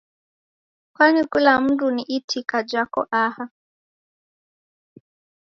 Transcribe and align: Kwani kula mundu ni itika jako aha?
Kwani 0.95 1.21
kula 1.31 1.61
mundu 1.63 1.87
ni 1.95 2.03
itika 2.17 2.57
jako 2.71 3.01
aha? 3.23 3.45